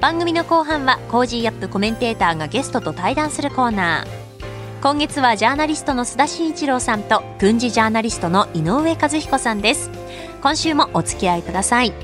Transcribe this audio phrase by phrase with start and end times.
[0.00, 4.26] 番組の後半は Cozy up コメンテーターがゲストと対談するコーナー。
[4.82, 9.90] 今月はジャーナリストの須田慎一郎さんと軍事ジャーナリストの井上和彦さんです。
[10.42, 11.94] 今週もお付き合いください。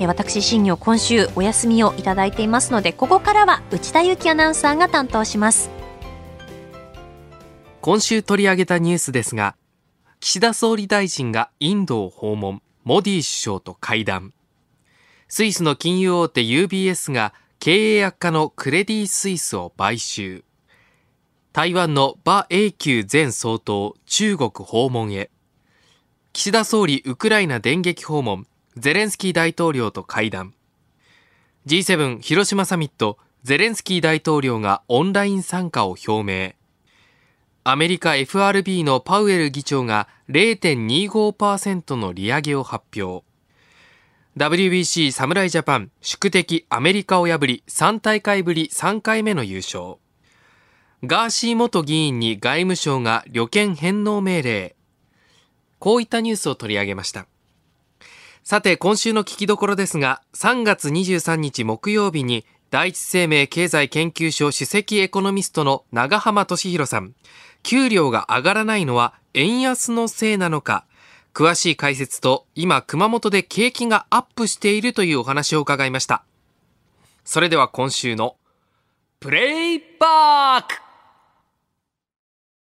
[0.00, 5.70] 私新行今週お休みをいただいていますのでここからは内田雄基アナウンサーが担当します。
[7.80, 9.56] 今週取り上げたニュースですが
[10.20, 14.32] 岸田総理大臣がインドを訪問モディ首相と会談。
[15.30, 20.42] スイスの金融大手 UBS が経営悪化のクレディ・スイスを買収。
[21.52, 25.30] 台湾の馬英九前総統中国訪問へ。
[26.32, 28.46] 岸田総理ウクライナ電撃訪問。
[28.78, 30.54] ゼレンスキー大統領と会談。
[31.66, 33.18] G7 広島サミット。
[33.42, 36.54] ゼレンスキー大統領がオンライン参加を表明。
[37.64, 43.27] アメリカ FRB のパウエル議長が0.25%の利上げを発表。
[44.38, 49.96] WBC 侍ジャパン宿敵アメリカを破り3大会ぶり3回目の優勝。
[51.02, 54.76] ガーシー元議員に外務省が旅券返納命令。
[55.80, 57.26] こういったニュースを取り上げました。
[58.44, 67.12] さて今週の聞きどころですが3月23日木曜日に第一生命経済研究所首席エコノミストの長浜俊弘さん。
[67.64, 70.84] 給料が上がらないのは円安のせいなのか。
[71.34, 76.24] 詳しい解説と今熊本で景気がアップしているというお話を伺いました。
[77.24, 78.36] それでは今週の
[79.20, 80.74] プレイバーク。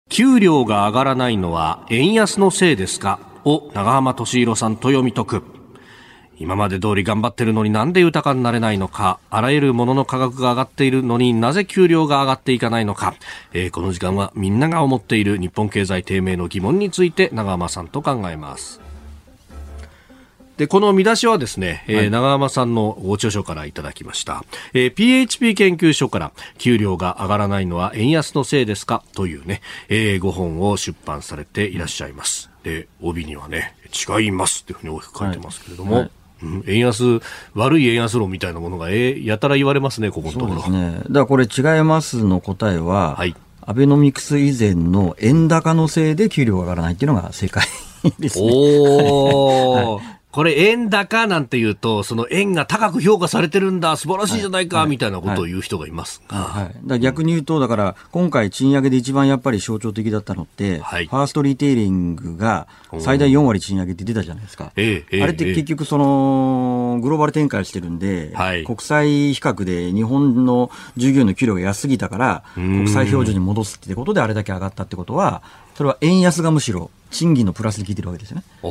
[0.10, 3.20] 給料が上がらないのは円安のせいですか？
[3.46, 5.61] を長浜敏弘さんと読み解く。
[6.42, 13.14] 今まで通り頑張ってるのになんで豊かになれないのか、あらゆるものの価格が上がっているのになぜ給料が上がっていかないのか、
[13.54, 18.82] えー、この時間はみんなが思っている日本経済低迷の疑問について長浜さんと考えます。
[20.58, 24.44] で、この見出しはですね、はい、えー、長浜さんのご著書からいただきました。
[24.74, 29.04] えー、PHP 研究所から給料が上がらないのは円安のせいですか？
[29.16, 32.50] というね、えー、ご本を出版されていらっしゃいます。
[32.64, 36.12] で、帯にはね、違いますっていうふうに大きく書いてますけれども、はいはい
[36.44, 37.22] うん、円安、
[37.54, 40.62] 悪い円安論みたいなものが、えー、やたら言われますね、ここのところ。
[40.62, 40.98] そうですね。
[40.98, 47.66] だからこれ違いますの答えは、はい、アベノミクス以前の円高のせいで給料が上がらないっていうのが正解
[48.20, 48.50] ですね。
[48.52, 49.96] おー。
[49.96, 56.22] はいこれ円高なんて言うと、その円が高く評価されてるんだ、素晴らしいじゃないか、はい、みたいなことを言う人がいます。
[56.30, 56.38] が。
[56.38, 62.68] はい、だ逆に言うと、だから今回賃上げで一番やっぱり象徴的だったのって、はい、ファーストリテイリングが
[63.00, 64.72] 最大4割賃上げって出たじゃないですか。
[64.78, 75.42] ええ、あれって結局その、グローバル展開してるんで、はい、国際比較で日本の従業員の給料が安すぎたから、国際標準に戻すってことであれだけ上がったってことは、
[75.76, 78.44] それは円安がむしろ賃金のプラスで効いてるわけですよね。
[78.62, 78.70] は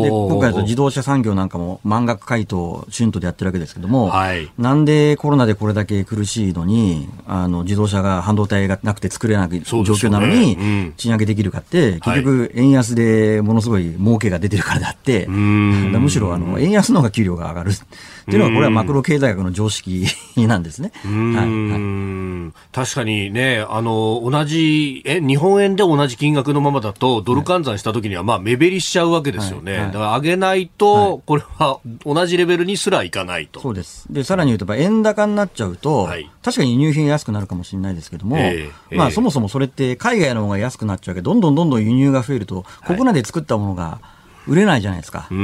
[0.00, 17.70] い、で今回の自動車産業なんかも満額回答、春闘でやってるわけですけども、はい、なんでコロナでこれだけ苦しいのに、あの自動車が半導体がなくて作れない状況なのに、賃上げできるかって、結局、円安でものすごい儲けが出てるからであって、むしろあの円安の方が給料が上がる。
[17.70, 20.92] っていうのは、これはマクロ経済学の常識なんですね。
[21.04, 29.72] はい、確かにね、あの、同じ、え、日本円で同じ金額のままだと、ドル換算したときには、まあ、目減りしちゃうわけですよね。
[29.72, 33.60] はいはい、だから上げないと、これは同じレベルにすらいかないと。
[33.60, 34.06] そうです。
[34.10, 44.00] で、さらに言うと、円高になっちゃうと、はい、確かに輸入品安くなるかもしれないですけども、えー、まあ、そもそもそれって海外の方が安くなっちゃうけど、どんどんどんどん輸入が増えると、国内で作ったものが、
[44.46, 45.28] 売れないじゃないですか。
[45.30, 45.36] で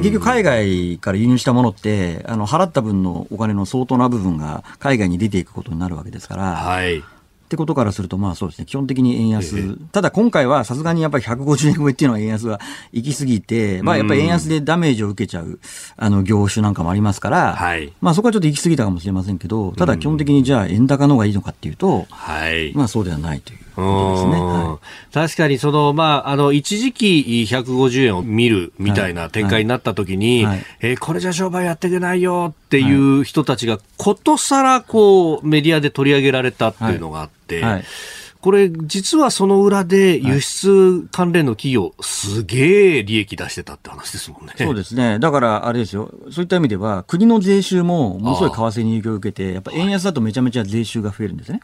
[0.00, 7.02] 結局海外から輸入したものってあの払った分のお金の相当な部分が海外に出ていくことになるわけですから、はい、
[7.52, 12.60] ってことからすると、まあそうですね、基本的に円安、えー、ただ今回はさすがにやっぱり150円超えっていうのは円安は
[12.92, 15.58] 行き過ぎて、まあやっぱり円安でダメージを受けちゃう
[15.98, 23.58] あの業種なんかもありますから、はい、まあそこはちょっと行き過ぎたかもしれませんけど、ただ基本的にじゃあ円高の方がいいのかっていうと、はい、まあそうではないという。
[23.76, 24.40] ことですね。
[24.40, 24.78] は
[25.10, 37.62] い、確かにその、まあ、あの、一時期150円を見るみたいな展開になった時に、はいはい、えー、これじゃ商売やっていけないよっていう人たちが、ことさらこう、メディアで取り上げられたっていうのがあって、
[38.42, 44.54] これ、実はその裏で輸出関連の企業、すげえ利益出してたって話ですもんね。
[44.58, 45.20] そうですね。
[45.20, 46.12] だから、あれですよ。
[46.32, 51.60] そういった意味では、国の税収もものすごい為替に影響を受けて、やっぱ円安だとめちゃめちゃ税収が増えるんですね。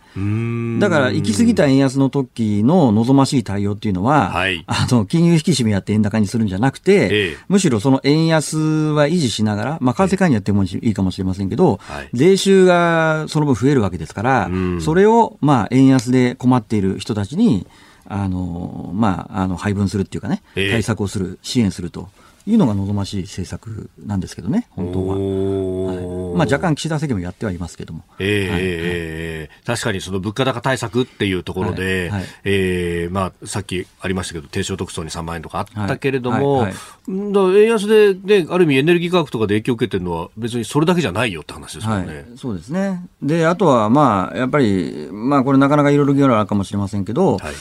[0.79, 17.67] だから、行き過ぎた円安の時の望ましい対応っていうのは、はい、あの、金融引き締めやって円高にするんじゃなくて、ええ、むしろその円安は維持しながら、まあ、為替介入やってもいいかもしれませんけど、はい、税収がその分増えるわけですから、それを、まあ、円安で困っている人たちに、
[18.07, 22.09] あの、まあ、あの、配分するっていうかね、対策をする、支援すると
[22.49, 25.17] いうのが望ましい政策なんですけどね、本当は。
[25.17, 28.05] はい、まあ、若干岸田政権もやってはいますけども。
[28.19, 32.21] えー、はい、確かにその物価高対策っていうところで、はい。
[32.21, 36.75] はい、えー、まあ、さっきありましたけど、低所得層に3万円とかあったけれども、はい。
[37.07, 42.29] 円安で、ね、ある意味エネルギー価格とかで影響を受けてるのは、別にそれだけじゃないよって話ですよね。
[42.37, 43.05] そうですね。
[43.23, 47.55] で、あとは、まあ、やっぱり、まあ、これなかなかいろいろ議論あるかもしれませんけど、はい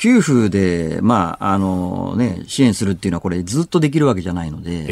[0.00, 4.86] 給付で、まあ、あのね、支援するっていうのはこれずっとできるわけじゃないので、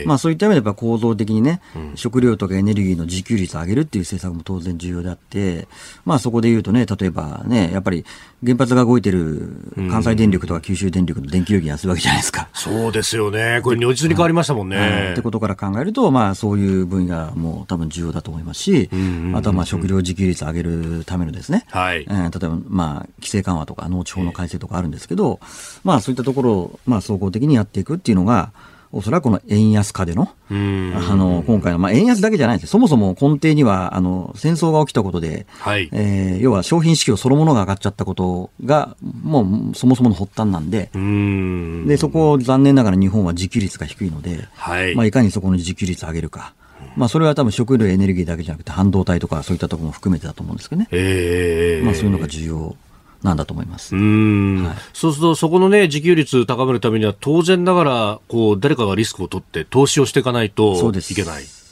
[0.00, 5.68] えー、まあそういった意味でやっぱ構造的にね、うん、食料とかエネルギーの自給率を上げるっていう政策も当然重要であって、
[6.06, 8.06] まあそこで言うとね、例えばね、やっぱり
[8.44, 9.56] 原発が動いてる
[9.90, 12.48] 関西電力とか九州電力の電気料金安いわけじゃないですか。
[12.52, 13.60] そうですよね。
[13.62, 14.76] これ如実に変わりましたもんね。
[14.76, 18.90] はい、ってことから考えると、まあそういう分野も多分重要だと思いますし、
[19.34, 25.40] あとはまあ食料自給率を上げるためのですね、はい、えー、例えばまあ規制緩和とか農地法の改正とかあるんですけど、
[25.82, 28.52] まあそういったところを、まあ総合的にやっていくっていうのが、
[28.94, 32.70] おそらくこの円安化での、あの、今回の、まあ、円安だけじゃないです。
[32.70, 39.42] そもそも根底には、あの、戦争が起きたことで、はい、えー、要は商品市況そのものが上がっちゃったことが、も
[39.72, 41.88] うそもそもの発端なんで、ん。
[41.88, 46.54] で、そこを残念ながら日本は自給率が低いので、はい、まあ、いかにそこの自給率を上げるか。
[46.96, 50.88] まあ、それは多分食料エネルギーだけじゃなくて半導体とかそういったところも含めてだと思うんですけどね。
[50.92, 52.76] えー、まあ、そういうのが重要
[53.24, 53.96] なんだと思います。
[53.96, 60.80] うん、はい、そうすると、そこのね、自給率高めるためには、当然ながら、こう、誰かがリスクを取って投資をしていかないといけない。
[60.82, 61.63] そうです。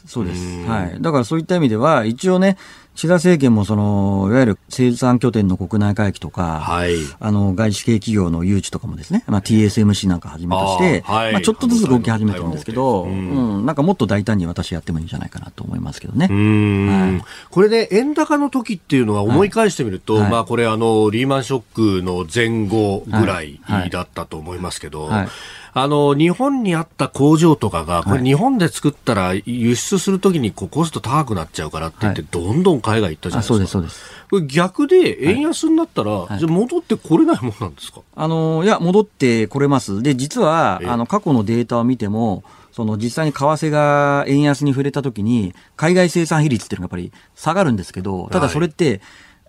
[0.67, 1.01] はい。
[1.01, 2.57] だからそういった意味では、一応ね、
[2.95, 16.27] 岸田政権もその、いわゆる生産拠点の国内回帰とか、はい、あの、外資系企業の誘致とかもですね、まあ、TSMC なんかはじめとして、はい、まあ、ちょっとずつ動き始めてるんですけど、うん、うん、なんかもっと大胆に私やってもいいんじゃないかなと思いますけどね。
[16.27, 23.61] はい、これで、ね、円高の時っていうのは思い返してみると、はい、まあ、これあの、リーマンショックの前後ぐらい。
[23.91, 25.29] だったと思いますけど、はい
[25.75, 33.55] あの、日本にあった工場とかが、これ日本で作ったら輸出するときにこうコスト高くなっちゃうからって言って、どんどん海外行ったじゃないですか。
[33.55, 34.11] そうです、そうです。
[34.31, 38.01] これ逆で円安になったら、はい、じゃ戻ってこれないものなんですか？
[38.15, 40.03] あの、いや、戻ってこれます。
[40.03, 49.01] で、実は、あの、過去のデータを見ても、その実際に為替が円安に触れたときに、海外生産比率っていうのがやっぱり下がるんですけど、ただそれって、はい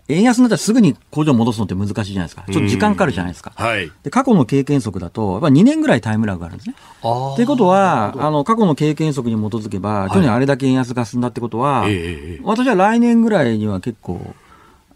[0.08, 2.44] 円安になったらすぐに工場戻すのって難しいじゃないですか。
[2.50, 3.52] ちょっと時間かかるじゃないですか。
[3.54, 6.76] はい、で過去の経験則だと、やっぱ2年ぐらいタイムラグがあるんですね。
[7.02, 14.34] ということは、あの、過去の経験則に基づけば、去年あれだけ円安が進んだってことは、はい、私は来年ぐらいには結構、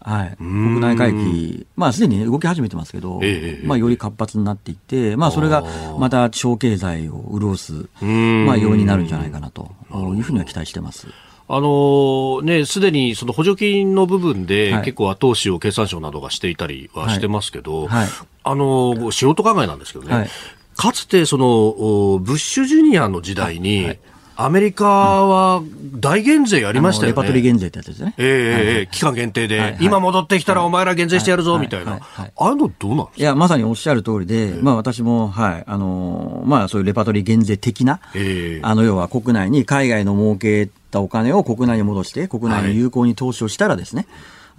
[0.01, 5.63] はい、国内回帰、まあ、すでに、動き始めてますけど、えまあ、より活発になっていって、まあ、それが
[5.97, 7.73] また地方経済を潤す、
[8.03, 11.07] まあ、要因になるんじゃないかなというふうには期待してます。
[11.51, 17.87] あのね、すでにその補助金の部分で、結構後押しを経産省などがしていたりはしてますけど、はい。
[17.87, 18.07] はい、
[18.43, 20.29] あの素人考えなんですけどね、はい、
[20.75, 23.97] かつてそのブッシュジュニアの時代に、
[24.35, 25.63] アメリカは
[25.95, 27.13] 大減税やりましたよね。
[27.13, 28.13] レパトリー減税ってやつですね。
[28.19, 29.71] ええ期間限定で、はい。
[29.71, 31.99] はい、今戻ってきたらお前ら減税してやるぞ、みたいな。
[32.15, 37.99] ああいうのどうなんいや、まさにおっしゃる通りで、まあ私も、はい、あのー、まあそういうレパトリー減税的な、
[38.61, 44.07] あの、要は国内に海外の儲けたお金を国内に戻して、国内に有効に投資をしたらですね、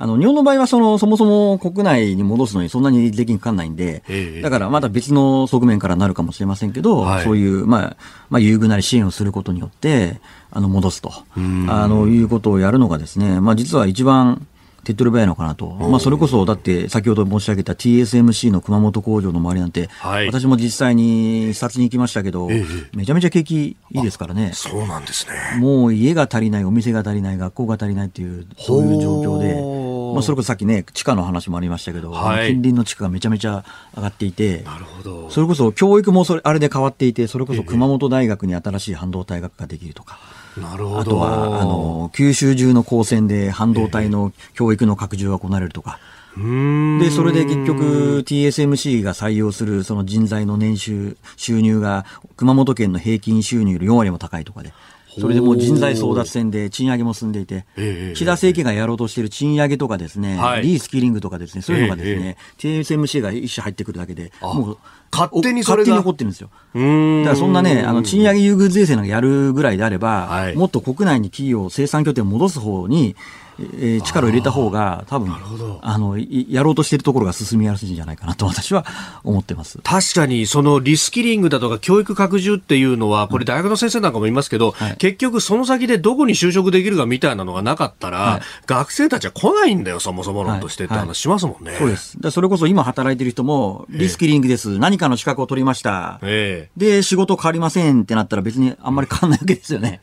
[0.02, 4.02] あの、日本の場合はその、そもそも国内に戻すのにそんなに税金かかんないんで、
[4.42, 7.96] だからまた別の側面からなるかもしれませんけど、はい、そういう、まあ、
[8.30, 10.18] まあ、優遇なり支援をすることによって、
[10.50, 14.46] あの、戻すと、あの、いうことをやるのがですね、まあ、実は一番、
[14.84, 25.60] 手っ取り早いのかなと、まあ、それこそだって先ほど申し上げた TSMC の熊本工場の周りなんて、はい、私も実際に視察に行きましたけど、ええ、めちゃめちゃ景気いいですからね、そうなんですね。
[25.60, 29.80] もう家が足りない、お店が足りない、学校が足りないっていう、そういう状況で、
[30.14, 33.64] まあ、それこそさっきね、地価の話もありましたけど、はい、近隣の地価がめちゃめちゃ
[33.96, 35.30] 上がっていて、なるほど。
[35.30, 40.18] それこそ教育もそれあれで変わっていて、それこそ熊本大学に新しい半導体学科ができるとか。
[40.22, 40.98] えなるほど。
[41.00, 45.98] あとはあの九州中の高専で半導体の教育の拡充が行われるとか。
[46.36, 54.72] で、それで結局 TSMC が採用するその人材の年収、収入が熊本県の平均収入より4割も高いとかで、
[55.18, 57.66] それでもう人材争奪戦で賃上げも進んでいて、
[58.14, 64.78] 岸田政権がやろうとしている賃上げとかですね、はい、リースキリングとかですね、そういうのがですね、TSMC が一社入ってくるだけで、もう
[65.10, 65.84] 勝手にそれが。
[65.84, 66.50] 勝手に残ってるんですよ。
[66.74, 73.16] だからそんなね、あの、賃上げ優遇税制なんかやるぐらいであれば、はい、もっと国内に企業、生産拠点を戻す方に、
[73.60, 75.34] えー、力を入れた方が、多分
[75.82, 78.84] あのやろうとしているところが進みやすいんじゃないかなと私は
[79.24, 79.78] 思ってます。
[79.82, 91.76] 確かに、そのリスキリングだとか教育拡充っていうのは、これ、大学の先生なんかも言いますけど、はい、結局、その先でどこに就職できるかみたいなのがなかったら、はい、学生たちは来ないんだよ、そもそも論としてって話しますもんね。
[91.78, 92.20] そうです。
[92.20, 100.00] でそれこそ今働いてる人も、リスキリングです、えー、何かの資格を取りました、えー、で、仕事変わりませんってなったら、別にあんまり変わらないわけですよね。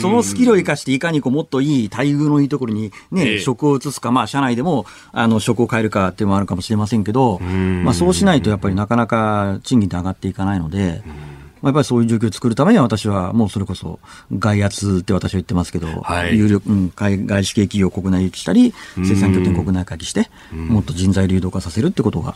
[0.00, 11.02] そのスキルを生かして、いかにこうもっといい待遇のいいところにね、えー職を移すか、まあ、社内でもあの職を変えるかっていうのもあるかもしれませんけど、まあ、そうしないとやっぱりなかなか賃金って上がっていかないので。
[11.62, 14.00] やっぱりそういう状況を作るためには、私はもうそれこそ
[14.36, 22.34] 外圧って私は言ってますけど、はい、有力、うん、外外資系企業を国内行きしたり、生産拠点国内回帰して、もっと人材流動化させるってことが、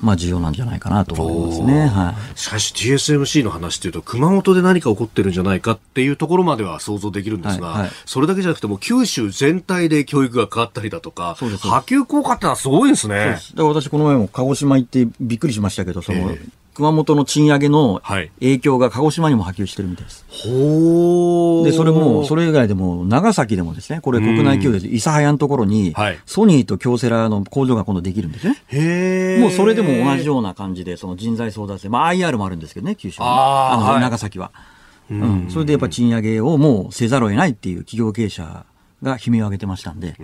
[0.00, 11.46] まあ、重要なんじゃないかなと思いますね、はい、しかし TSMC の話というと熊本で何か起こってるんじゃないかっていうところまでは想像できるんですが、はいはい、それだけじゃなくても九州全体で教育が変わったりだとか波
[11.80, 13.16] 及効果ってのはすごいですね。
[13.16, 18.02] だから私この前も鹿児島行ってびっくりしましたけどその、えー熊本の賃上げの
[18.38, 20.26] 影響が鹿児島にも波及してるみたいです。
[20.28, 25.94] ほで、それも、それ以外でも、長崎でもですね、これ国内企業で、諫早のところに、
[26.26, 28.62] ソニーと京セラの工場が今度できるんですね。
[28.68, 34.52] へもうそれでも同じような感じで、その人材争奪戦、まあ IR もあるんですけどね、九州は、あの、長崎は。
[35.10, 38.66] うん、それでやっぱ賃上げをもうせざるを得ないっていう企業経営者
[39.02, 40.08] が悲鳴を上げてましたんで。
[40.08, 40.16] はい、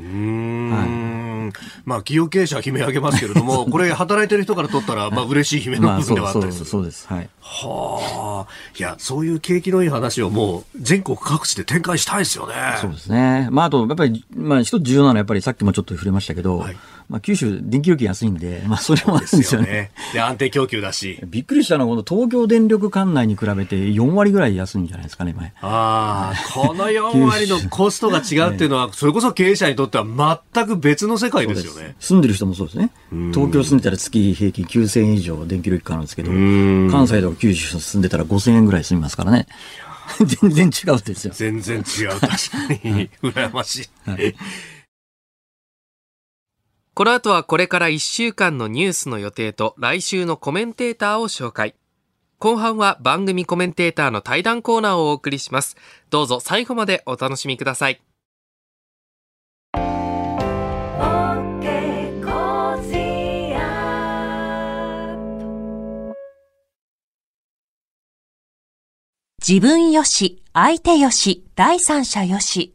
[1.84, 6.66] まあ、企業経営者は悲鳴を上げますけれども、 これ、働いてる人からとったら、まあ、嬉しい悲鳴の部分ではあったりする。
[6.66, 7.06] そうです。
[7.08, 7.28] はい。
[7.40, 8.52] はあ。
[8.78, 12.54] いや、そういう景気のいい話をもう、全国各地で展開したいですよね。
[12.80, 13.48] そうですね。
[13.50, 16.76] まあ、あと、やっぱり、まあ、一つ重要なのは、やっぱりさっきもちょっと触れましたけど、はい
[17.12, 19.90] まあ、九州、電気料金安いんで、 まあ、それもあるんですよね。
[20.14, 21.18] で、安定供給だし。
[21.26, 25.52] びっくりしたのは、この東京電力管内に比べて4割ぐらい安いんじゃないですかね、前。
[25.60, 31.96] ああ、この4割のコストが違うっていうのは、 それこそ経営者にとっては全く別の世界ですよね。
[32.00, 32.90] 住んでる人もそうですね。
[33.34, 39.46] 東京住んでたら月平均9000円以上電気料金かかるんですけど、関西とか九州住んでたら5000円ぐらい住みますからね。
[40.24, 41.34] 全然違うですよ。
[41.34, 42.36] 全然違う、確か
[42.84, 43.10] に。
[43.22, 44.10] 羨ましい。
[44.10, 44.34] はい
[46.94, 51.74] この後はこれから1週間のニュースの予定と来週のコメンテーターを紹介。
[52.38, 55.76] 後半は番組コメンテーターの対談コーナーをお送りします。
[56.10, 58.02] どうぞ最後までお楽しみください。
[69.40, 72.74] 自分よし、相手よし、第三者よし。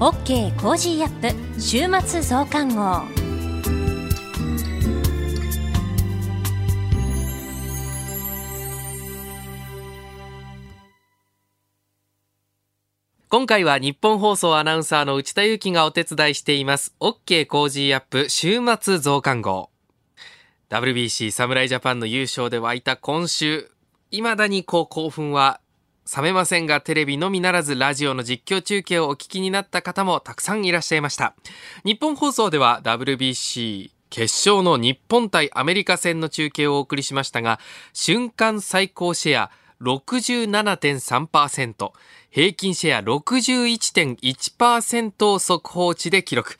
[0.00, 3.02] OK Cozy up 週末増刊号。
[13.28, 16.94] 今回はニッポン放送アナウンサーの内田雄基がお手伝いしています。
[16.98, 19.68] OK Cozy up 週末増刊号。
[20.70, 23.70] WBC 侍ジャパンの優勝で湧いた今週
[24.10, 25.60] 未だにこう興奮は
[26.16, 31.36] 冷めませんがテレビのみならずラジオの実況中継をお聞きになった方もたくさんいらっしゃいました。
[31.84, 37.60] 日本放送では WBC 決勝の日本対アメリカ戦の中継をお送りしましたが
[37.92, 41.92] 瞬間最高シェア67.3%
[42.30, 46.58] 平均シェア61.1%を速報値で記録。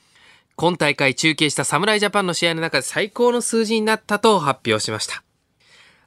[0.55, 5.23] 今大会中継した侍ジャパンの試合の中で最高の数字になったと発表しました。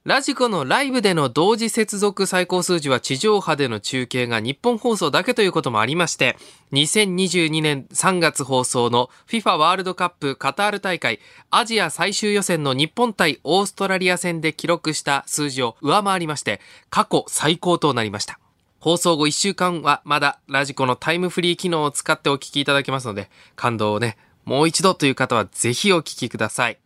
[0.04, 6.36] ラジコのライブでの同時接続最高数字は地上波での中継が日本放送だけということもありまして、
[6.72, 11.20] 2022年3月放送の FIFA ワールドカップカタール大会
[11.50, 18.38] アジア最終予選の日本対オーストラリア戦で記録した数字を上回りまして、過去最高となりました。
[18.80, 26.78] 放送後1週間はまだラジコのタイムフリー機能を使ってお聞きいただけますので、感動をね、もう一度という方はぜひお聞きください。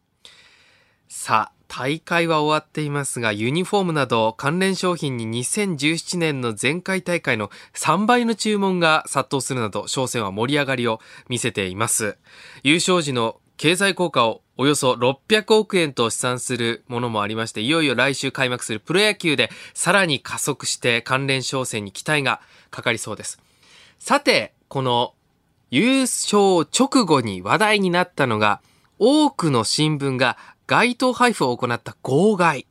[1.08, 12.16] さあ、大会は終わっていますが、ユニフォームなど関連商品に2017年の前回大会の3倍の注文が殺到するなど、商戦は盛り上がりを見せています。
[12.62, 23.40] 優勝時の経済効果をおよそ600億円と試算するものもありまして、いよいよ来週開幕するプロ野球でさらに加速して関連商戦に期待がかかりそうです。
[23.98, 25.14] さて、この
[25.70, 28.60] 優勝直後に話題になったのが、
[28.98, 30.36] 多くの新聞が
[30.68, 32.66] 街頭配布を行った号外。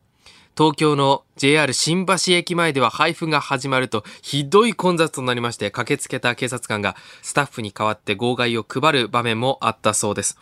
[0.55, 10.37] 東京の JR 新橋駅前では配布が始まるとひどい混雑となりまして駆けつけた警察官がスタッフに代わって号外を配る場面もあったそうです。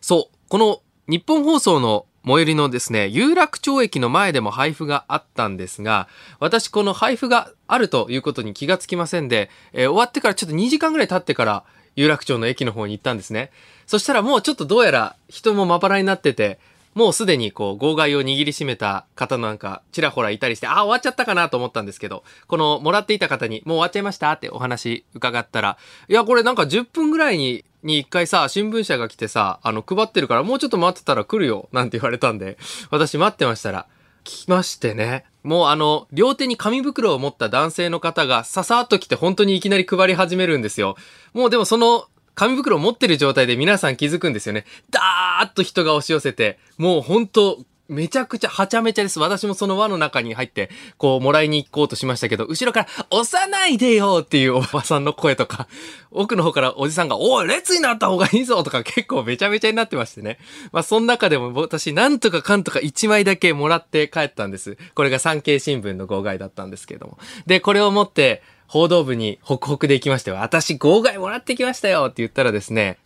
[0.00, 6.08] そう、この日本放送の最寄りのですね、有楽町駅の前でも配布があったんですが、
[6.40, 13.52] 私この配布があるということに気がつきませんで、えー、終わってからちょっと2時間ぐらい経ってから有楽町の駅の方に行ったんですね。
[13.86, 16.58] そしたらもうちょっとどうやら人もまばらになってて、
[16.94, 25.78] もうすでにこう、号外を握りしめた方なんか、ちらほらいたりして、あ、終わっちゃったかなと思ったんですけど、この、もらっていた方に、もう終わっちゃいましたってお話伺ったら、
[26.08, 32.58] いや、これなんか10分ぐらいに、に一回さ、新聞社が来てさ、あの、配ってるから、もうちょっと待ってたら来るよ、なんて言われたんで、
[32.90, 33.86] 私待ってましたら、
[34.24, 35.24] 来ましてね。
[35.42, 40.96] もうあの、両手に紙袋を持った男性の方がささっと来て本当にいきなり配り始めるんですよ。
[41.32, 42.04] もうでもその
[42.34, 44.64] 紙袋を持ってる状態で皆さん気づくんですよね。
[44.90, 49.18] ダーッと人が押し寄せて、もう本当めちゃくちゃはちゃめちゃです。
[49.18, 55.66] 私もその輪の中に入って、こう、もらいに行こうとしましたけど、後ろから、押さないでよっていうおばさんの声とか、
[56.12, 60.38] 奥の方からおじさんが、おい、列になった方がいいぞとか結構めちゃめちゃになってましてね。
[60.70, 64.78] まあ、その中でも私、なんとかかんとか1枚だけもらって帰ったんです。
[64.94, 67.18] これが産経新聞の号外だったんですけれども。
[67.46, 70.36] で、これを持って、報道部にホクホクで行きましたよ。
[70.36, 72.98] 私号外もらってきましたよって言ったらですね、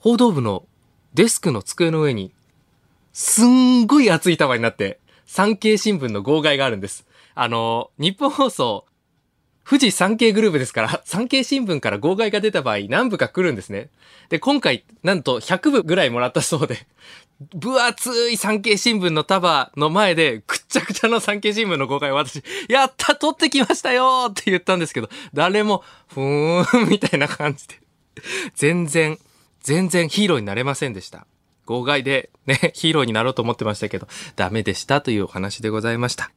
[0.00, 0.66] 報道部の
[1.14, 2.34] デスクの机の上に、
[3.14, 7.06] すんごい熱い束になって、産経新聞の号外があるんです。
[7.34, 8.84] あの、日本放送、
[9.66, 13.88] 富士産経グループですから、産経新聞から号外が出た場合、何部か来るんですね。
[14.28, 16.86] で、今回、なんと100部ぐらいもらったそうで、
[17.54, 27.76] 分厚い産経新聞の束の前で、くちゃくちゃの産経新聞の公開を私、やった取ってきましたよって言ったんですけど、誰も、ふーん、みたいな感じで。
[28.54, 29.18] 全然、
[29.62, 31.26] 全然ヒーローになれませんでした。
[31.66, 36.30] 号外でね、ヒーローになろうと思ってましたけど、ダメでしたというお話でございました。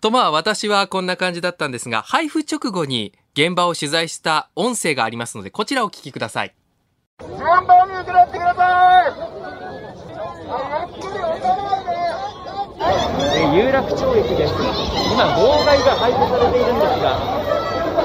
[0.00, 6.54] とまあ私はこんな感じだったんですが、配布直後に現場を取材した音声がありますので、こちらをお聞きください。
[7.20, 9.08] 順番に受け取ってくださ
[11.70, 11.73] い
[13.34, 14.54] え有楽町駅です。
[15.12, 17.44] 今号外が配布されているんですが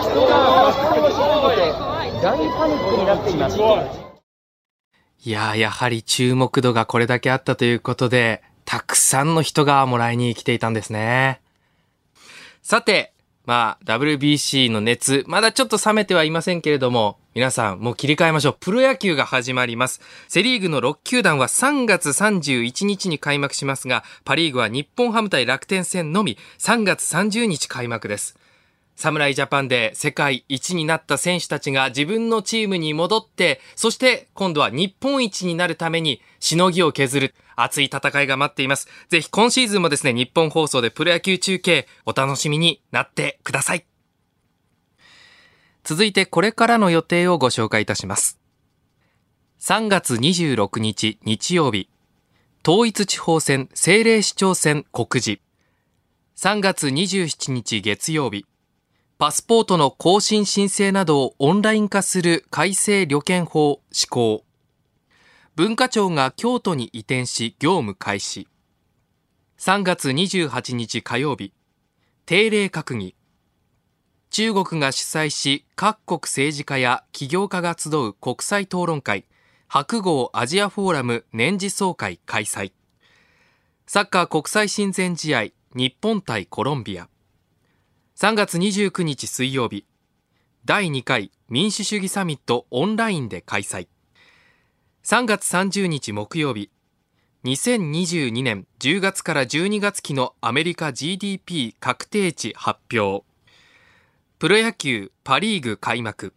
[0.02, 0.36] 人が
[0.72, 3.58] 発生しすぎて大パニックになっています。
[5.22, 11.42] いややはり注目度がこれだけあったということでたくさんの人がもらいに来ていたんですね。
[12.62, 13.13] さて
[13.50, 18.58] まあ、WBC の熱、まだちょっと冷めてはいませんけれども、皆さんもう切り替えましょう。
[18.60, 20.02] プロ野球が始まります。
[20.28, 28.38] セリーグの6球団は3月31日に開幕しますが、パリーグは日本ハム対楽天戦のみ3月30日開幕です。
[28.97, 38.89] 侍ジャパンで世界一になった選手たちが自分のチームに戻って、そして今度は日本一になるためにしのぎを削る熱い戦いが待っています。
[39.08, 43.88] ぜひ今シーズンもですね、日本放送でプロ野球中継お楽しみになってください。
[45.84, 48.39] 続いてこれからの予定をご紹介いたします。
[49.60, 51.89] 3月26日日曜日、
[52.65, 55.42] 統一地方選政令市長選告示。
[56.38, 58.46] 3月27日月曜日、
[59.18, 64.46] パスポートの更新申請などをオンライン化する改正旅券法施行。
[65.58, 68.48] 文化庁が京都に移転し業務開始。
[69.58, 71.52] 3月28日火曜日、
[72.26, 73.13] 定例閣議。
[74.30, 79.26] 中国が主催し各国政治家や起業家が集う国際討論会
[79.68, 82.72] 白豪アジアフォーラム年次総会開催。
[83.86, 87.08] サッカー国際親善試合日本対コロンビア。
[88.18, 89.86] 3月29日水曜日。
[90.65, 93.88] 第2回民主主義サミットオンラインで開催。
[95.04, 96.72] 3月30日木曜日。
[97.44, 103.29] 2022年10月から12月期のアメリカ GDP 確定値発表。
[104.39, 106.34] プロ野球パリーグ開幕。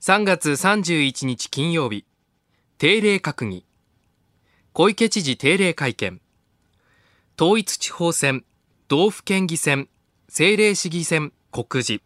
[0.00, 2.04] 3月31日金曜日
[2.78, 3.64] 定例閣議。
[4.72, 6.20] 小池知事定例会見。
[7.40, 8.44] 統一地方選。
[8.88, 9.88] 道府県議選。
[10.26, 11.32] 政令市議選。
[11.52, 12.02] 告示。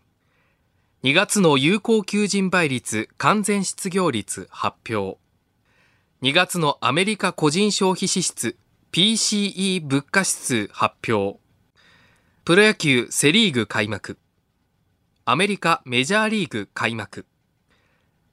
[1.02, 3.08] 2月の有効求人倍率。
[3.16, 4.48] 完全失業率。
[4.50, 5.18] 発表。
[6.20, 8.58] 2月のアメリカ個人消費支出。
[8.92, 10.66] PCE 物価指数。
[10.66, 11.40] 発表。
[12.44, 14.18] プロ野球セリーグ開幕。
[15.30, 17.24] アメリカメジャーリーグ開幕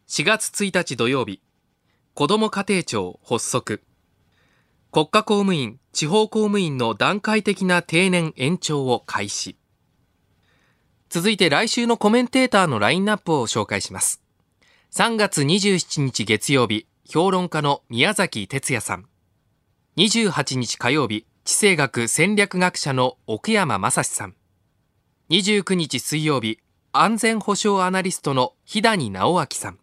[0.07, 1.43] 4月1日土曜日
[2.15, 3.83] 子ども家庭庁発足
[4.91, 9.57] 国家公務員地方公務員の段階的な定年延長を開始
[11.09, 14.23] 続いて来週のコメンテーターのラインナップを紹介します
[14.91, 19.05] 3月27日月曜日評論家の宮崎哲也さん。
[19.97, 24.35] 28日火曜日、地政学戦略学者の奥山正史さん。
[25.29, 26.59] 29日水曜日、
[26.91, 29.79] 安全保障アナリストの日谷直明さん。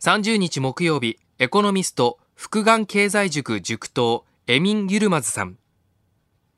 [0.00, 5.58] 30日木曜日、エコノミスト、福眼経済塾塾頭、エミン・ユルマズさん。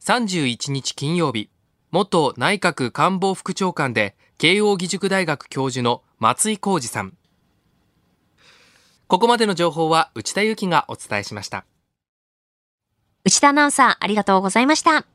[0.03, 1.51] 31日金曜日、
[1.91, 7.17] 元内閣官房副長官で慶應義塾大学教授の松井浩二さん。
[9.09, 11.65] ここまでの情報は内田雄基がお伝えしました。
[13.25, 15.10] 内田アナウンサー、ありがとうございました。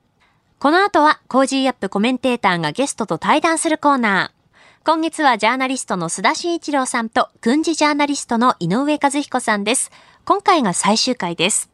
[0.58, 4.36] この後は、 Cozy up コメンテーターがゲストと対談するコーナー。
[4.86, 9.92] 今月はジャーナリストの須田慎一郎さんと軍事ジャーナリストの井上和彦さんです。
[10.24, 11.70] 今回が最終回です。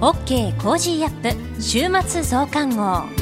[0.00, 3.21] OK Cozy up 週末増刊号。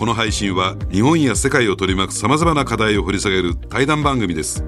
[0.00, 4.64] この配信は日本や世界を取り巻く様々な課題を掘り下げる対談番組です。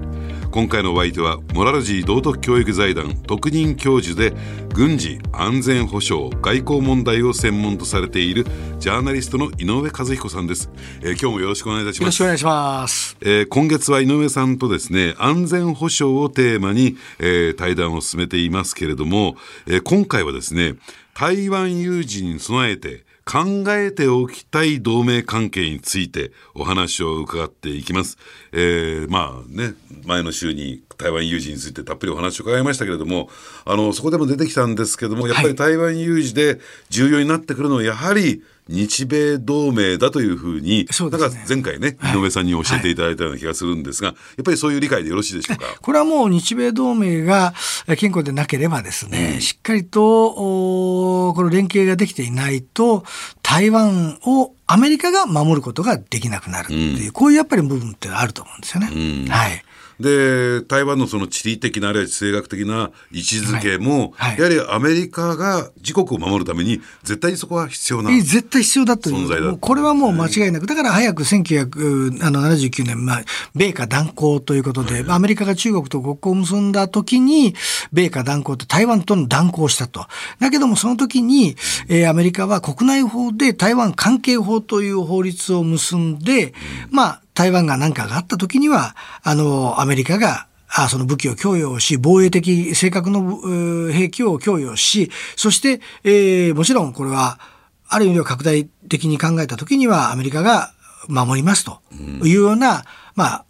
[0.51, 4.31] 今回のお相手はモラルジー道徳教育財団特任教授で
[4.75, 8.45] 軍事安全保障外交問題を専門とされている
[8.77, 10.69] ジャーナリストの井上和彦さんです、
[11.01, 12.03] えー、今日もよろしくお願いいたします。
[12.03, 20.75] よろしくお願いします、えー、今月は井上さんとですね安全保障をテーマに、えー、対談を進めていますけれども、えー、今回はですね
[21.15, 28.17] 台湾有事に備えて考えておきたい同盟関係についてお話を伺っていきます。
[28.51, 33.29] えー、まあね、前の週に台湾有事についてたっぷりお話を伺いましたけれども、
[33.65, 36.59] あの、そこでも出てきたんですけども、やっぱり台湾有事で
[36.89, 45.65] 重要になってくるのは、やはり日米同盟だというふうに、そうですね、だから前回ね、井上さんに教えていただいたような気がするんですが、はい、やっぱりそういう理解でよろしいでしょうか？
[45.81, 47.53] これはもう日米同盟が
[47.97, 53.03] 健康でなければですね、うん、しっかりとこの連携ができていないと、
[53.41, 58.89] 台湾をアメリカが守ることができなくなるっていう、うん、こういうやっぱり部分ってあると思うんですよね。
[58.91, 59.63] うん、はい。
[59.99, 64.31] で台湾のその地理的なあるいは地政学的な位置づけも、はい。
[64.31, 69.25] はい、やはりアメリカが自国を守るために絶対にそこは必要な絶対必要だという。
[69.25, 69.53] 存在だ。
[69.55, 70.67] これはもう間違いなく。
[70.67, 73.23] だから早く1979年、まあ、
[73.55, 77.55] 米価断交ということで、はい、アメリカが中国と国交を結んだ時に
[77.91, 80.05] 米価断交と台湾との断交をしたと。
[80.39, 81.55] だけどもその時に、
[81.87, 86.53] えー、アメリカは国内法で台湾関係法という法律を結んで、うん、
[86.91, 97.39] まあ台湾が何かがあった時には、あの、アメリカがあその武器を供与し、防衛的性格の兵器を供与し、そして、えー、もちろんこれは、
[97.87, 100.73] ある意味では拡大的に考えた時にはアメリカが
[101.07, 101.79] 守りますと
[102.23, 102.83] いうような、うん、
[103.15, 103.45] まあ、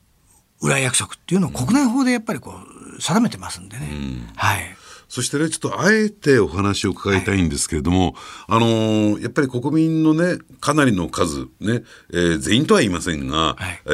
[0.60, 2.54] 裏約束っていうのを国内法でやっぱりこ
[2.98, 3.89] う定めてますんでね。
[3.91, 4.76] うん、はい。
[5.10, 8.13] そしてね、ちょっとあえてお話を伺いたいんですけれども、はい、
[8.48, 13.89] あのー、やっぱり国民のね、かなりの数、ね、えー、全員とは言いませんが、はい、え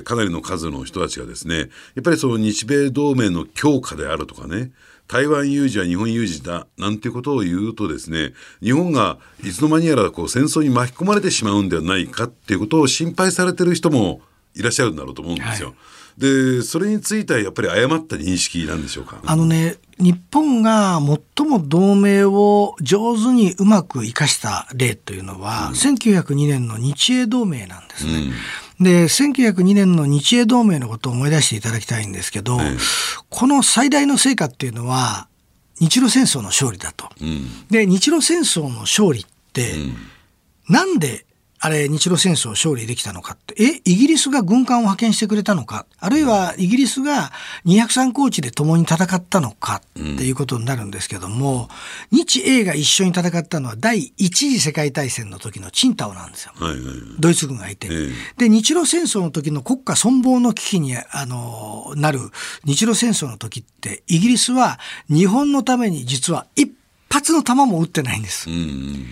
[0.00, 1.64] ー、かなりの数の人たちがですね、や
[2.00, 4.72] っぱりその日米同盟の強化であるとかね、
[5.06, 14.22] 台湾有事は日本有事だなんていうことを言うとですね日本がいつの間にやらこう戦争に巻き込まれてしまうんではないかっていうことを心配されてる人も
[14.54, 15.68] いらっしゃるんだろうと思うんですよ。
[15.68, 15.76] はい。
[16.16, 19.20] でそれについてはやっぱり誤った認識なんでしょうか？
[19.26, 21.00] あのね日本が
[21.36, 28.32] 最も同盟を上手にうまく生かした例というのは、うん、1902年の日英同盟なんですね。
[28.80, 32.58] うん、で1902年の日英同盟のことを思い出していただきたいんですけど、
[33.28, 35.28] この最大の成果っていうのは
[35.80, 37.08] 日露戦争の勝利だと。
[37.20, 39.94] うん、で日露戦争の勝利って、うん、
[40.68, 41.24] なんで
[41.64, 47.32] あれ、日露戦争勝利できたのかって、え、イギリスが軍艦を派遣してくれたのか、あるいはイギリスが
[47.64, 51.70] 203高地で共に戦ったのかっていうことになるんですけども、
[52.12, 56.52] うん、日英が一緒に戦ったのは第一次世界大戦の時のチンタオなんですよ。
[56.54, 62.20] はいはいはい、ドイツ軍がいて、えー、で、日露戦争の時の国家存亡の危機にあのなる
[62.66, 66.70] 日露戦争の時って、イギリスは日本のために実は一
[67.14, 68.50] 発の弾も撃ってないんです。
[68.50, 69.06] うん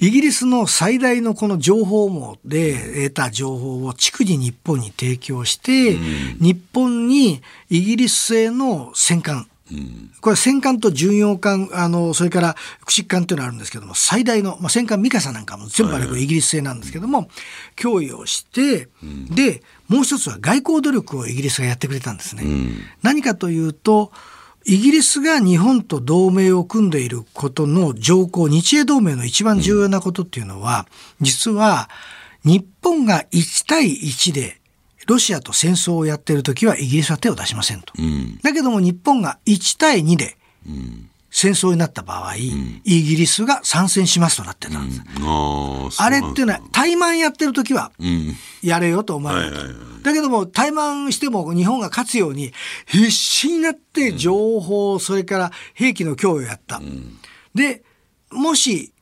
[0.00, 6.00] イギリスの最大のこの情報網で得た情報を逐次日本に提供して、うん、
[6.38, 12.54] 日本にイギリス製の戦艦、うん、これ戦艦と巡洋艦、あの、それから
[12.86, 17.28] 駆逐艦っていうのがあるんですけども、最大の、まあ、戦艦ミカサなんかも全部あれイギリス製なんですけども、
[17.74, 22.44] 供与をして、うん、で、もう一つは外交努力をイギリスがやってくれたんですね。
[23.02, 24.12] 何かというと、
[24.68, 30.86] イギリスが日本と同盟を組んでいることの条項、日英同盟の一番重要なことっていうのは、
[31.22, 31.88] 実は
[32.44, 34.60] 日本が1対1で
[35.06, 37.94] ロシアと戦争をやっているときはイギリスは手を出しませんと。
[37.98, 40.36] うん、だけども日本が1対2で
[41.30, 45.02] 戦争になった場合、うん、イギリスが参戦しますとなってたんです。
[45.18, 47.92] うん、ああれっていうのは、怠慢やってる時は、
[48.62, 49.62] やれよと思われると。
[50.02, 52.52] だけども、怠慢しても日本が勝つように、
[52.86, 56.80] 必死になって情報、それから兵器の供与をやった。
[57.54, 57.82] で、
[58.30, 58.92] もし、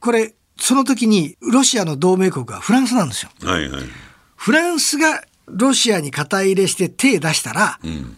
[0.00, 3.30] これ、その時にロシアの同盟国はフランスなんですよ。
[3.42, 3.82] はいはい、
[4.36, 8.16] フランスがロシアに肩入れして手出したら、うん、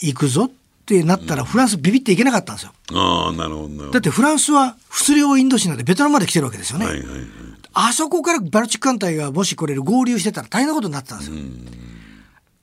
[0.00, 0.59] 行くぞって
[1.04, 2.72] なったら、フランスビビっていけなかったんですよ。
[2.92, 3.90] ああ、なるほど。
[3.90, 6.86] だってフランスは、仏領インドシナでベトナムまで来てるわけですよね。
[6.86, 7.20] はいはいはい、
[7.74, 11.36] あそこからバルチック艦隊がもしこれ合流してたら大変なことになってたんですよ。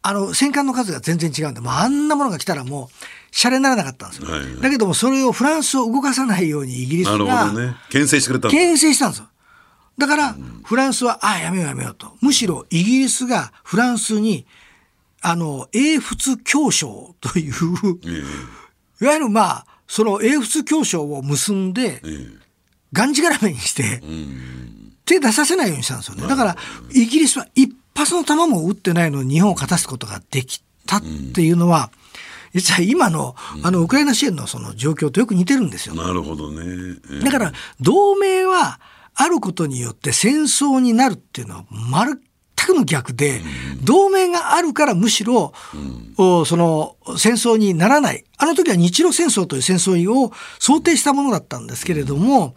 [0.03, 4.29] あの、戦艦の数が全然違うんで、もうあんなものが来たらもう、シャレにならなかったんですよ。
[4.29, 7.75] はいはい、だけども、それをフランスを動かさないようにイギリスが、ね。
[7.89, 9.27] 牽制してくれた牽制したんですよ。
[9.97, 12.15] だから、フランスは、ああ、やめようやめようと。
[12.21, 14.45] むしろ、イギリスがフランスに、
[15.21, 17.53] あの、英仏協商という、
[19.01, 22.01] いわゆるまあ、その英仏協商を結んで、
[22.93, 24.01] がんじがらめにして、
[25.05, 26.27] 手出させないようにしたんですよね。
[26.27, 26.57] だから、
[26.91, 31.01] イギリスは一発の弾も撃ってないのに日本を勝たすことができたっ
[31.33, 31.91] ていうのは、
[32.53, 35.95] 実は今のあのウクライナ支援のその状況とよく似てるんですよ。
[35.95, 36.95] なるほどね。
[37.23, 38.79] だから同盟は
[39.13, 42.21] あることによって戦争になるっていうのはまる
[42.67, 43.41] くの逆で、
[43.83, 45.53] 同盟があるからむしろ、
[46.17, 48.23] うん、その戦争にならない。
[48.37, 52.55] あの時は日露戦争という戦争を想定したものだったんですけれども、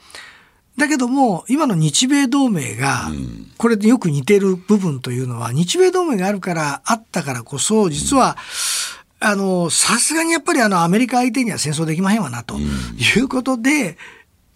[0.77, 3.11] だけども、今の日米同盟が、
[3.59, 8.37] これでよく似てる部分というのは、日米同盟があるから、あったからこそ、実は、
[9.19, 13.99] あの、さすがにやっぱりあの、アメリカ相手には戦争できまへんわな、ということで、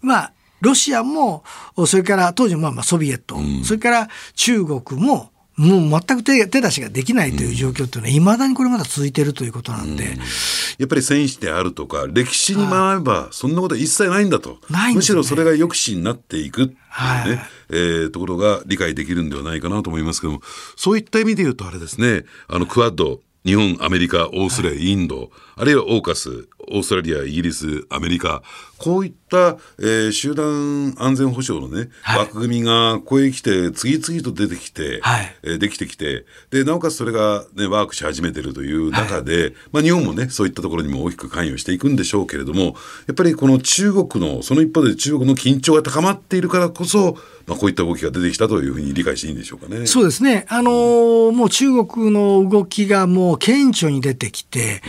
[0.01, 1.43] まあ、ロシアも、
[1.85, 17.39] それから当時まあまあソビエト、それから中国も、もう全く手手出しができないという状況っていうのは、いまだにこれまだ続いているということなんで、うん、やっぱり戦士であるとか、歴史に学べば、そんなことは一切ないんだと、ね、むしろそれが抑止になっていくっていうね、はい、
[17.69, 20.41] えー、ところが理解できるんではないかなと思いますけども、
[20.75, 28.43] そういった意味で言うと、あれですね、あのクアッド、日本、アメリカ、オーストラリア、インド、あるいはオーカス、オーストラリア、イギリス、アメリカ、
[28.77, 42.75] こういった、えー、集団安全保障のね、はい、枠組みがここへ来て、次々と出てきて、はい、えー、できてきて、で、なおかつそれが、ね、ワークし始めてるという中で、はい、まあ、日本もね、そういったところにも大きく関与していくんでしょうけれども、
[43.07, 49.85] やっぱりこの中国の、その一方で中国の緊張が高まっているからこそ、まあ、こういった動きが出てきたというふうに理解していいんでしょうかね。
[49.85, 50.45] そうですね。
[50.49, 54.81] あのー、もう中国の動きがもう顕著に出てきて、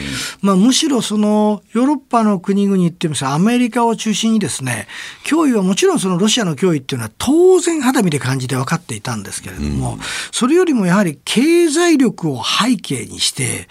[0.42, 4.86] うん、まあ、むしろその、ヨーロッパの国々っていうんですアメリカを中心にですね、
[5.24, 9.98] 脅威はもちろんそのロシアの脅威っていうのは当然肌身で感じて分かっていたんですけれども、うん、
[10.32, 13.68] それよりもやはり経済力を背景にして、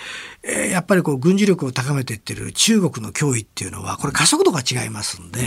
[0.48, 5.46] えー、やっぱりこう軍事力を高めていってる中国の脅威っていうのは、これ加速度が違いますんで、うん、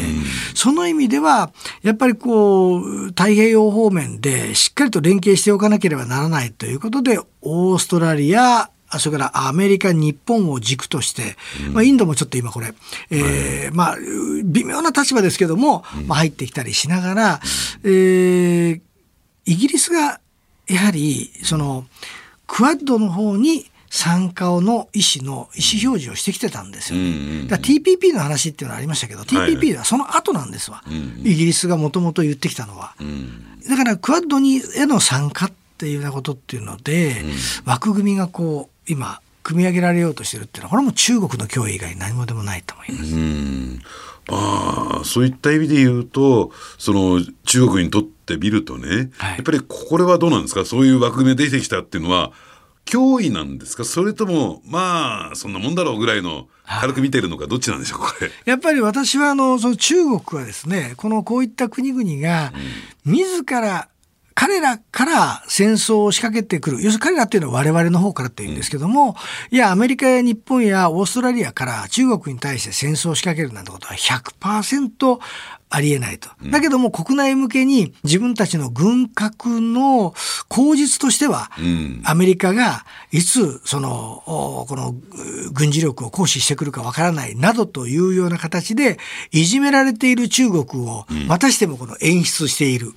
[0.54, 12.72] その意味では、やっぱりこう、太平洋方面でしっかりと連携しておかなければならないということで、オーストラリア、それからアメリカ、日本を軸として、うん、まあ、インドもちょっと今これ、
[13.10, 13.96] えー、まあ、
[14.44, 17.40] 微妙な立場ですけども、まあ、入ってきたりしながら、
[17.84, 18.80] えー、
[19.44, 20.20] イギリスが
[20.68, 21.86] やはり、その、
[22.46, 27.46] クアッドの方に参加の意思の意思表示をしてきてたんですよね。
[27.48, 30.82] だ TPP の話っていうのはありましたけど、TPP はその後なんですわ。
[31.24, 32.94] イギリスがもともと言ってきたのは。
[33.68, 37.24] だからクアッドにへの参加っていうようなことっていうので、
[37.64, 43.14] 枠組みがこう、今、組み上げられようとしてるっていうのは、これも中国の脅威以外何もでもないと思います。
[43.14, 43.82] うん。
[44.30, 52.32] あそういった意味で言うと、その中国にとってみるとね、はい、やっぱりこれはどうなんですか、そういう枠組みが出てきたっていうのは、
[52.84, 53.84] 脅威なんですか？
[53.84, 58.30] それとも、まあ、そんなもんだろうぐらいの、軽く見てるのか、どっちなんでしょう、これ。
[58.44, 62.52] やっぱり私は、あの、その中国はですね、このこういった国々が、
[63.06, 63.88] 自ら、
[64.40, 66.76] 彼らから戦争を仕掛けてくる。
[66.76, 69.16] 要するに彼らっていうのは我々の方からって言うんですけども、
[69.50, 75.18] いや、アメリカや日本やオーストラリアから中国に対して戦争を仕掛けるなんてことは100%
[75.70, 76.28] ありえないと。
[76.50, 80.14] だけども国内向けに自分たちの軍拡の
[80.48, 81.50] 口実としては、
[82.04, 84.94] アメリカがいつその、この
[85.52, 88.98] 軍事力を行使してくるかわからないなどというような形で、
[89.30, 92.94] いじめられている中国をまたしてもこの演出している。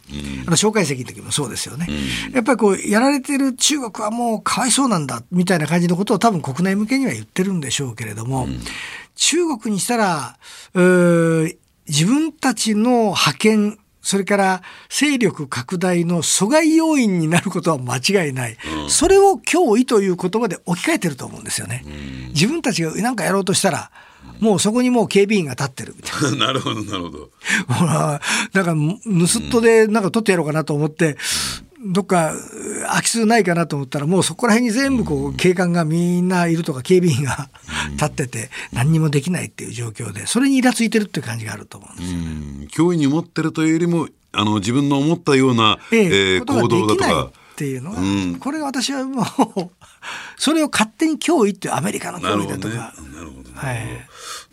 [0.48, 1.88] あの、蒋介石の時もそうですよね。
[2.34, 8.48] やっぱりこう、やられている中国はもうかわいそうなんだ、みたいな感じのことを多分国内向けには言ってるんでしょうけれども、
[9.16, 10.38] 中国にしたら、
[11.91, 18.58] 自分たちの覇権、それから勢力拡大の阻害要因になることは間違いない。
[18.84, 21.84] うん、それを脅威という言葉で置き換えてると思うんですよね。
[21.86, 23.91] うん、自分たちが何かやろうとしたら、
[24.39, 26.47] もうそこにもう警備員が立ってるみたいな。
[26.47, 27.30] なるほど、なるほど。
[27.67, 28.21] ほら、
[28.54, 31.17] なんか、盗っ人でなんか取ってやろうかなと思って、
[31.84, 32.34] どっか
[32.88, 37.50] 空き巣ないかなと思ったら、もうそこら辺に全部こう警官がみんないるとか、警備員が
[37.94, 42.67] 立ってて、何にもできないっていう状況で、それにイラついてるっていう感じがあると思うんですよ、ね。
[42.91, 47.32] 脅威に持ってるというよりも、あの自分の思ったような、えええー、行動だとか。
[47.52, 49.26] っていうのは、うん、これが私はもう
[50.38, 52.94] それを勝手に脅威ってアメリカの脅威だとか。
[53.13, 53.78] なるほど、ね、はい。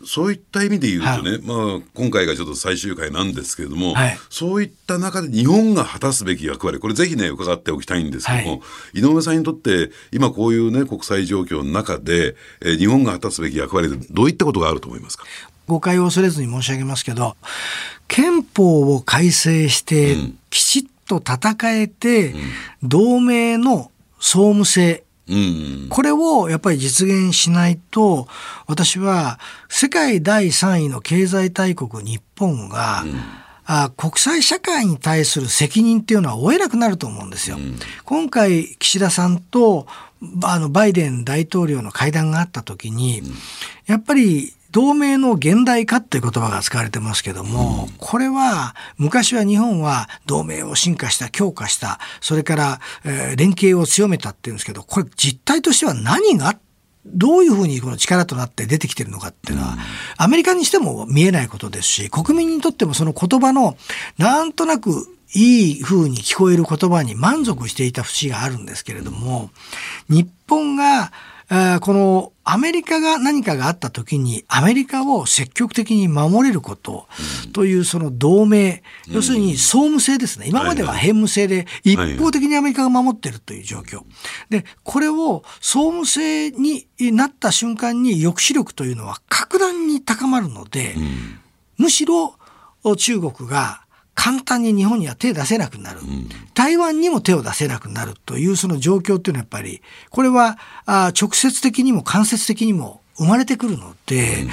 [0.05, 8.57] そういった意味で言うとね、はい、まあ、今回がちょっと最終回なんですけれども、はい、そういった中で日本が果たすべき役割、これぜひね、伺っておきたいんですけども、は
[8.93, 15.25] い、井上さんにとって、今こういうね、国際状況の中で、えー、日本が果たすべき役割でどういったことがあると思いますか？
[15.67, 17.35] 誤解を恐れずに申し上げますけど、
[18.07, 20.15] 憲法を改正して、
[20.49, 22.39] きちっと戦えて、うん、
[22.83, 25.03] 同盟の総務性、
[25.89, 28.27] これをやっぱり実現しないと、
[28.67, 29.39] 私は
[29.69, 33.13] 世界第3位の経済大国日本が、うん。
[33.71, 37.57] あ国際社会に対する責任っていうのは負えなくなると思うんですよ。
[37.57, 39.85] うん、今回岸田さんと
[40.43, 43.27] あのバイデン大統領の会談があった時に、うん、
[43.85, 56.57] やっぱり同盟の現代化っていう言葉が使われてますけども、うん、これは昔は日本は同盟を進化した強化したそれから、えー、連携を強めたっていうんですけどこれ実態としては何が
[57.05, 59.77] どういうふうにこの力となって出てきてるのかっていうのは、
[60.17, 63.77] アメリカにしても見えないことですし、国民にとってもその言葉の
[64.17, 69.49] なんとなくいい風に聞こえる言葉に満足していた節があるんですけれども、
[70.09, 71.11] 日本が
[71.49, 77.07] このアメリカが何かがあった時にアメリカを積極的に守れること
[77.53, 80.47] というその同盟、うん、要するに総務制ですね。
[80.47, 84.03] 今までは偏無制で一方的にアメリカが守ってるという状況。
[84.49, 91.39] で、これを総務制になった瞬間に抑止力というのは格段に高まるので、うん、
[91.77, 92.35] むしろ
[92.95, 93.81] 中国が
[94.19, 104.49] 簡単に日本には手出せなくなる、うん、台湾にも手を出せなくなるというその状況っていうのはやっぱりこれはあ直接的にも間接的にも生まれてくるので、うん、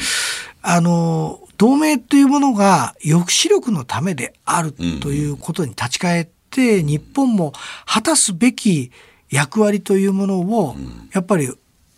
[0.63, 7.53] あの同盟というものが抑止力のためであるということに立ち返って、日本も
[7.87, 8.93] 果たすべき
[9.31, 10.77] 役割というものを
[11.13, 11.51] やっぱり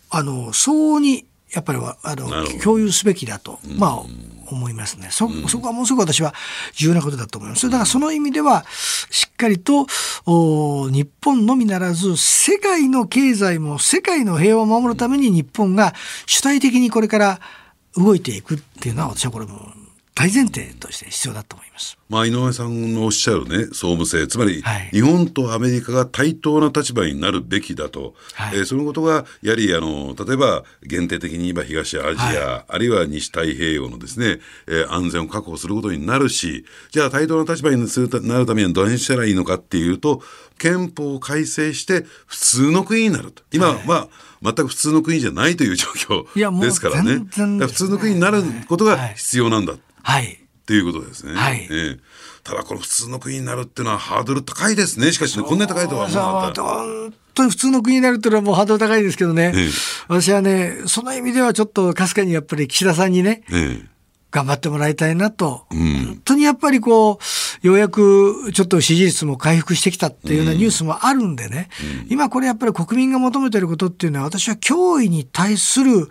[0.09, 4.03] あの相応にやっぱりあの共有すべきだと、まあ
[4.51, 5.09] 思いますね。
[5.11, 6.33] そ、そこはものすごく私は
[6.73, 7.67] 重要なことだと思います。
[7.67, 8.65] だからその意味では、
[9.09, 9.87] しっかりと、
[10.25, 15.93] 日本のみならず、世界の経済も世界の平和を守るために日本が
[16.25, 17.39] 主体的にこれから
[17.95, 19.71] 動いていくっていうのは、私はこれも
[20.19, 21.97] 大前提として必要だと思います。
[22.09, 24.61] まあ、井上さんのおっしゃるね、総務制、つまり、
[24.91, 40.21] 日本とアメリカが対等な立場になるべきだと、はい、えー、そのことが、やはり、あの、例えば、限定的に言えば東アジア、はい、あるいは西太平洋のですね、えー、安全を確保することになるし、じゃあ対等な立場にするなるためにはどうしたらいいのかっていうと、
[40.57, 43.41] 憲法を改正して普通の国になると。
[43.53, 44.07] 今、はい、まあ、
[44.41, 47.25] 全く普通の国じゃないという状況ですからね。
[47.59, 49.75] ら普通の国になることが必要なんだ。
[50.03, 50.33] はい。
[50.33, 51.33] っていうことですね。
[51.33, 51.67] はい。
[51.69, 51.99] えー
[52.41, 55.11] ただこの普通の国になるっていうのはハードル高いですね。
[55.11, 56.63] しかしね、こんなに高いとは思わなかった。
[56.63, 59.51] 本当に普通の国になるっていうのはもうハードル高いですけどね。
[59.55, 59.69] ええ、
[60.07, 63.89] 私はね、その意味ではちょっとかすかにやっぱり岸田さんにね、ええ
[64.31, 67.17] 頑張ってもらいたいなと、うん、本当にやっぱりこ
[67.63, 71.67] う、ようやくちょっと支持率も回復してきたっていうようなニュースもあるんでね、
[72.03, 76.07] うん、今これやっぱり国民が求めてることっていうのは、私は脅威に対する、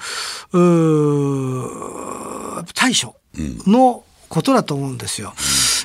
[2.74, 3.17] 対処
[3.66, 5.34] のことだと思うんですよ。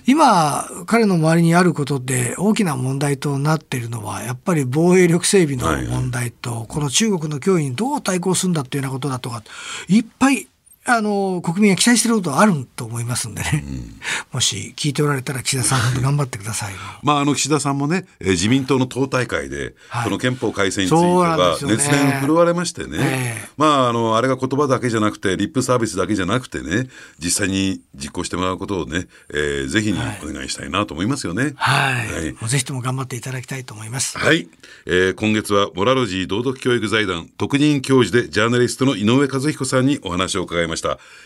[0.06, 9.44] 今、彼の周りにあることで大きな問題となっているのは、やっぱり防衛力整備の問題と、この中国の脅威にどう対抗するんだっていうようなことだとか、
[9.88, 10.48] いっぱい
[10.86, 13.64] あの、国民が期待してることはあると思いますんでね。
[13.66, 13.96] うん、
[14.34, 16.74] もし聞いておられたら岸田さん、頑張ってください。
[17.04, 22.98] まあ、あの、岸田さんもね、えー、自民党の党大会で、はい、この憲法改正については熱弁振るわれましてね。
[22.98, 31.54] ねまあ、あの、あれが言葉だけじゃなくて、リップサービスだけじゃなくてね、実際に実行してもらうことをね、えー、ぜひにお願いしたいなと思いますよね。
[31.56, 32.34] はい。
[32.34, 34.18] はい、ぜひとも頑張っていただきたいと思います。
[34.18, 34.50] はい。
[34.86, 40.73] えー、今月は、モラロジー道徳教育財団特任教授でジャーナリストの井上和彦さんにお話を伺いました。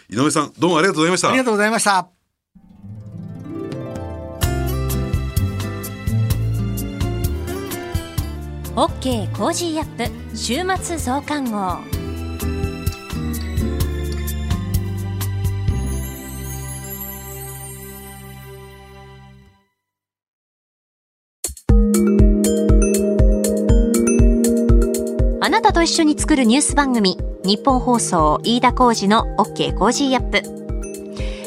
[0.10, 1.30] 井上さん、どうもありがとうございました。
[1.30, 2.10] ありがとうございました。
[8.76, 11.97] OK Cozy up 週末増刊号。
[25.78, 30.42] と一緒に作るニュース番組日本放送飯田浩二の OK コージーアップ。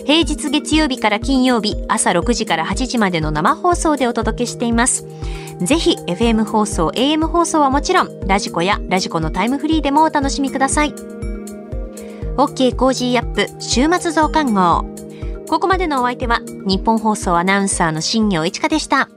[0.07, 5.05] 平日月曜日から金曜日朝6時から8時までの生放送でお届けしています。
[5.59, 10.95] ぜひ FM 放送 AM 放送はもちろん radiko や radiko のタイムフリーでもお楽しみください。
[12.37, 14.85] OK Cozy up 週末増刊号。
[15.49, 16.39] ここまでのお相手は
[16.69, 19.09] ニッポン放送アナウンサーの新行市佳でした。